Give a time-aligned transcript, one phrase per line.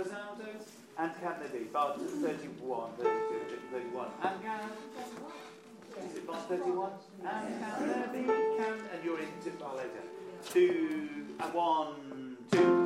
[0.00, 0.58] Alexander
[0.96, 4.08] and Cadnaby, bar 31, 32, 31.
[4.22, 4.70] And Gad?
[6.08, 6.90] Is it bar 31?
[7.22, 9.90] And Cadnaby, Can, and you're into, bar later.
[10.48, 12.79] Two, and one, two.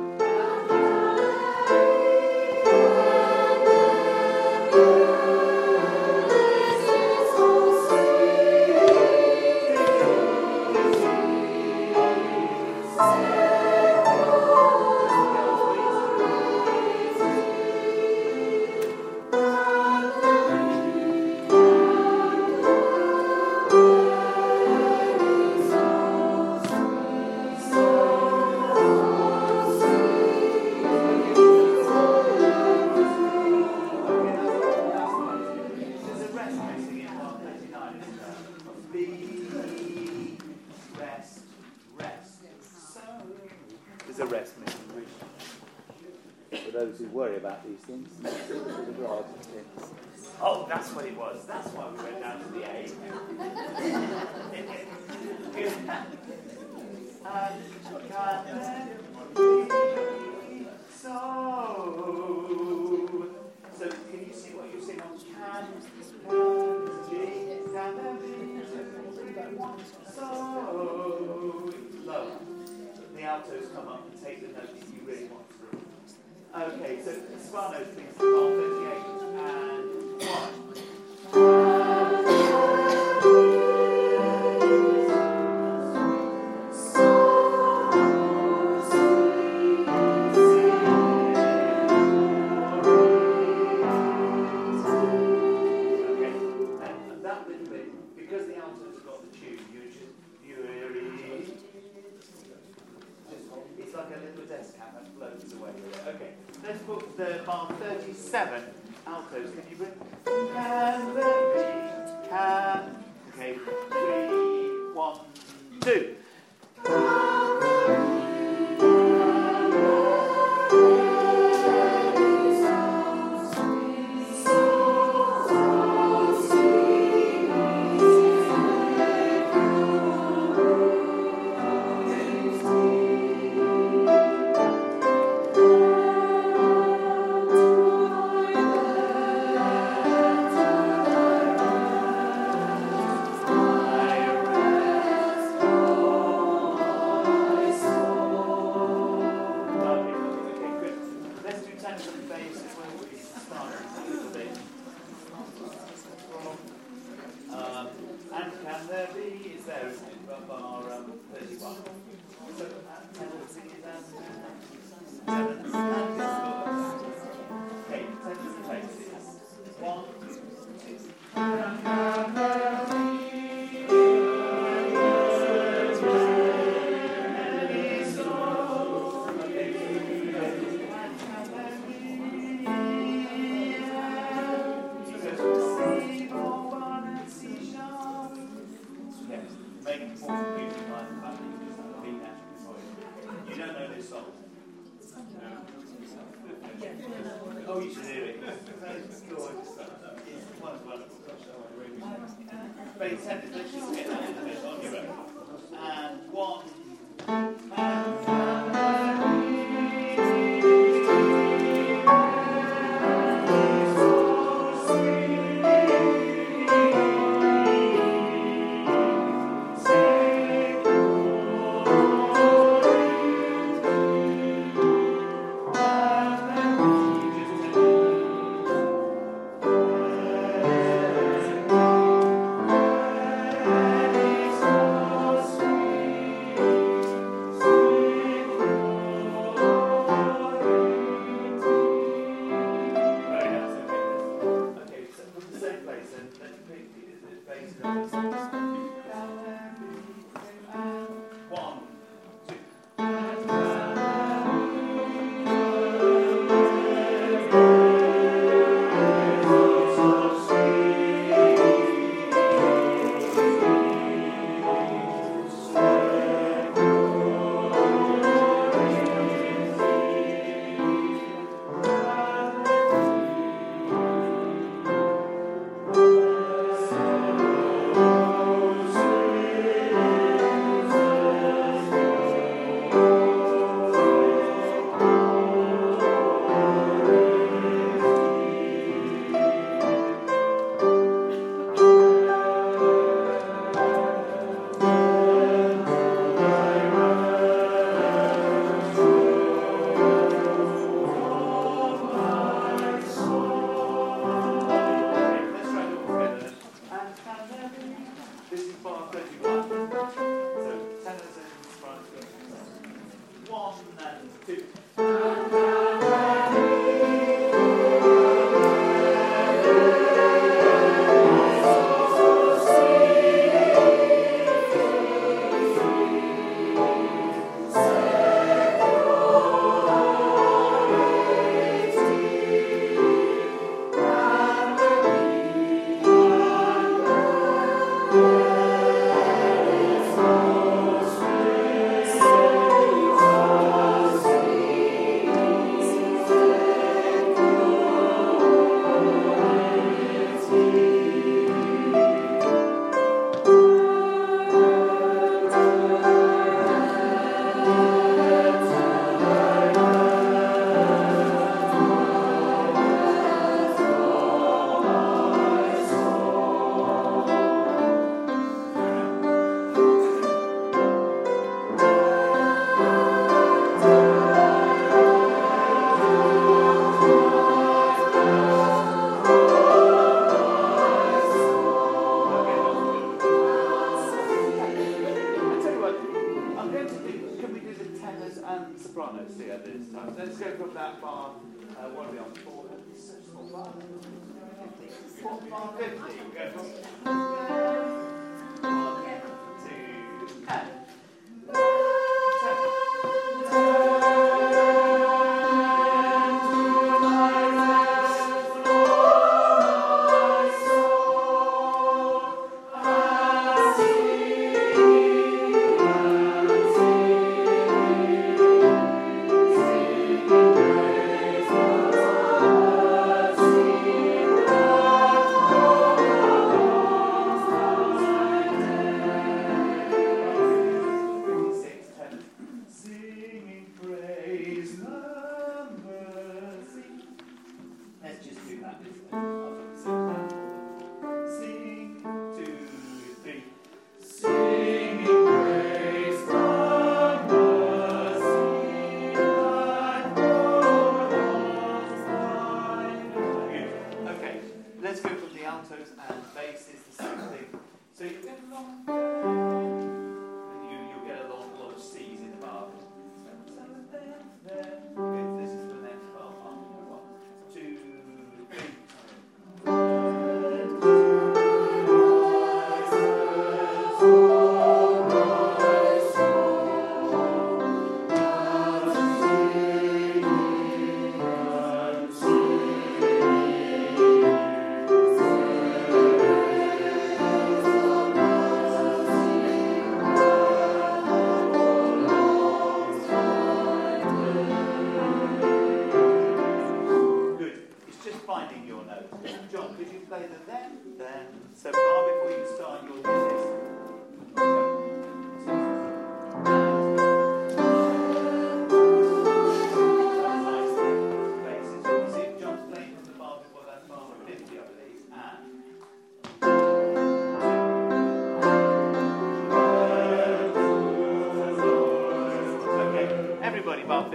[76.65, 78.54] Okay, so Spanos, please.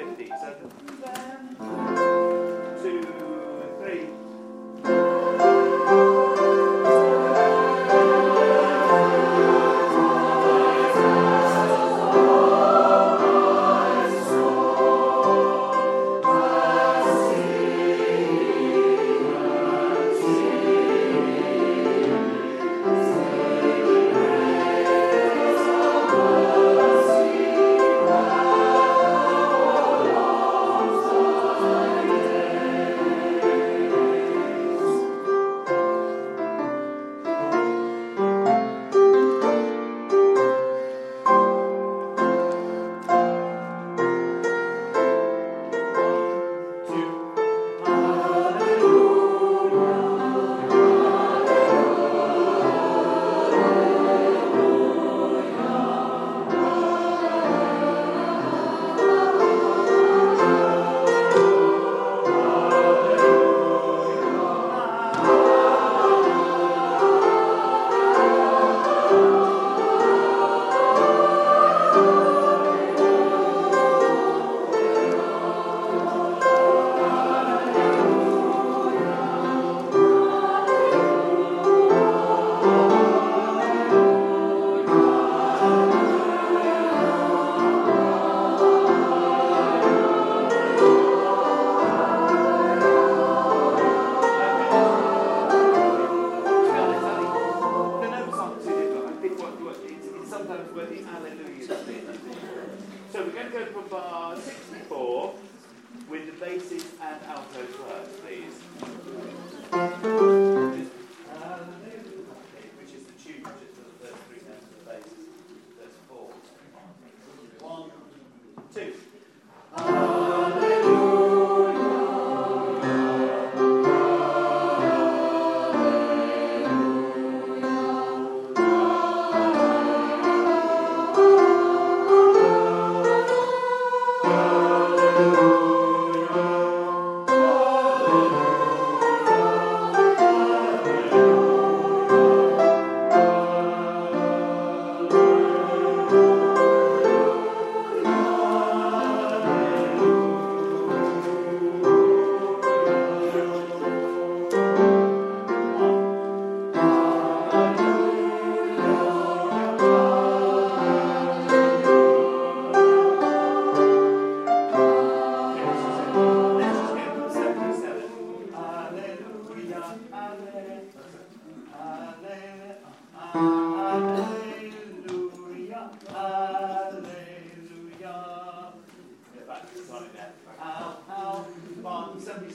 [0.01, 2.10] 50s.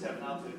[0.05, 0.54] seven altitude.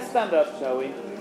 [0.00, 1.11] Stand up, shall we?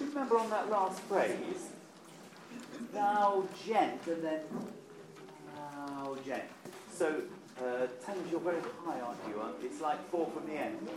[0.00, 1.70] Remember on that last phrase?
[2.92, 4.40] Thou gent, and then
[5.56, 6.44] thou gent.
[6.92, 7.22] So,
[7.60, 9.40] uh, Thames, you're very high, aren't you?
[9.40, 9.62] Aren't?
[9.62, 10.88] It's like four from the end.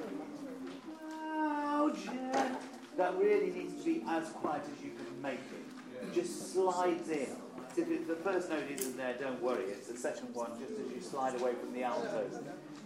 [1.09, 2.57] Thou gent.
[2.97, 6.13] That really needs to be as quiet as you can make it.
[6.13, 7.27] Just slides in.
[7.75, 9.63] So if the first note isn't there, don't worry.
[9.65, 12.27] It's the second one, just as you slide away from the alto.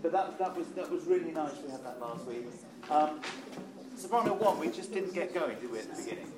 [0.01, 1.53] But that, that was that was really nice.
[1.65, 2.45] We had that last week.
[2.89, 3.21] Um,
[3.95, 6.31] soprano one, we just didn't get going, did we, at the beginning?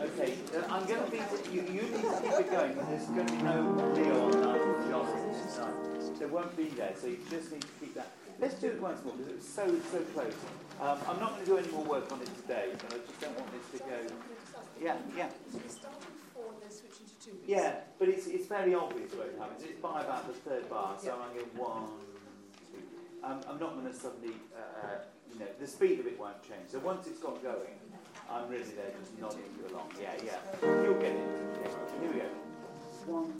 [0.00, 1.20] Okay, uh, I'm going to be.
[1.52, 2.74] You, you need to keep it going.
[2.88, 6.18] There's going to be no Leo on night tonight.
[6.18, 8.12] There won't be there, so you just need to keep that.
[8.40, 10.34] Let's do it once more because it was so so close.
[10.80, 13.20] Um, I'm not going to do any more work on it today, but I just
[13.20, 13.98] don't want this to go.
[14.80, 15.28] Yeah, yeah.
[15.50, 17.36] So you start with four then switch into two.
[17.46, 19.62] Yeah, but it's, it's very obvious where it happens.
[19.64, 21.90] It's by about the third bar, so I'm going one,
[22.70, 22.78] two.
[23.26, 24.98] Um, I'm not going to suddenly, uh, uh,
[25.38, 26.68] you know, the speed of it won't change.
[26.68, 27.78] So once it's got going,
[28.30, 29.92] I'm really there just nodding you along.
[30.00, 30.38] Yeah, yeah.
[30.82, 31.28] You'll get it.
[31.62, 31.70] Yeah.
[32.00, 32.26] Here we go.
[33.06, 33.32] One.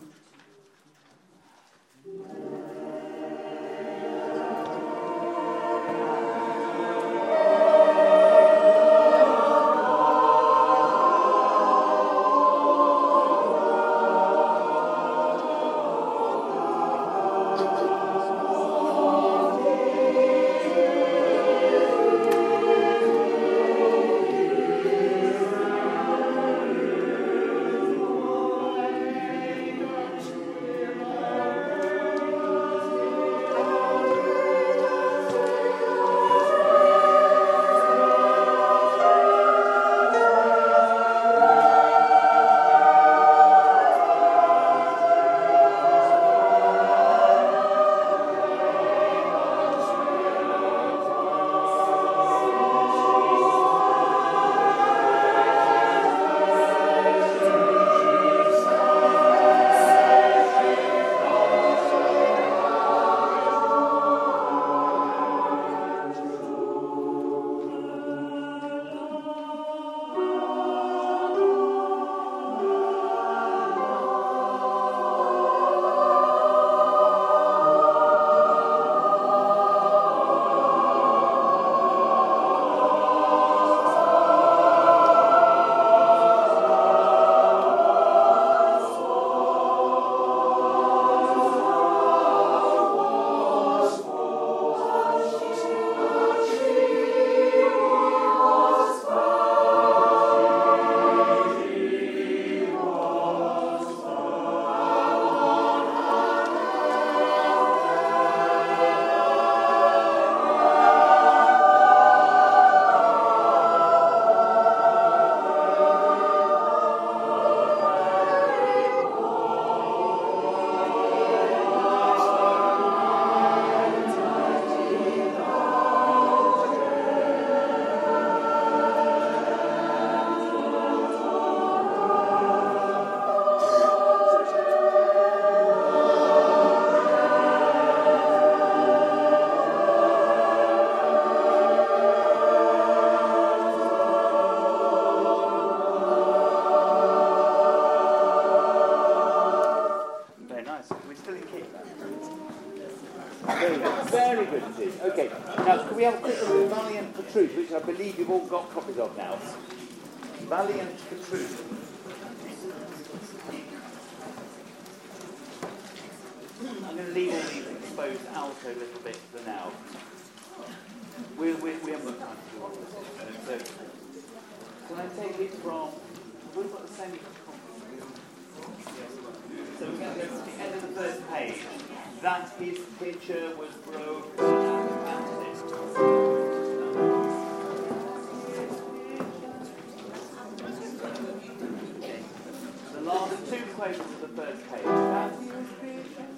[193.95, 194.85] Quotes of the first page.
[194.85, 196.38] That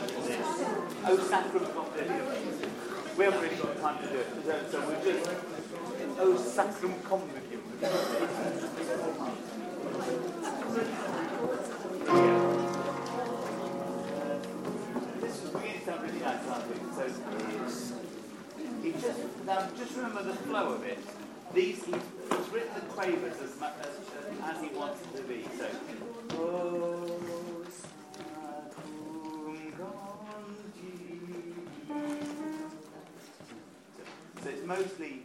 [0.00, 1.16] Oh,
[1.96, 2.22] video.
[3.16, 4.26] We haven't really got time to do it,
[4.70, 5.30] so, we'll just.
[6.20, 7.62] Oh, Sacrum Convivium.
[15.88, 16.94] Really nice, aren't?
[16.94, 17.92] So it's.
[19.02, 20.98] Just now just remember the flow of it.
[21.54, 23.88] These he, he's written the quavers as much as,
[24.44, 25.44] as he wants to be.
[25.58, 25.66] So.
[26.34, 26.97] Oh,
[34.68, 35.22] mostly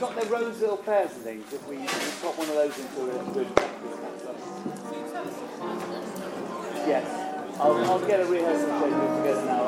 [0.00, 1.52] got their Roseville pairs and things?
[1.52, 3.46] If we, we pop one of those into a good.
[6.88, 7.04] Yes.
[7.60, 9.59] I'll, I'll get a rehearsal tape.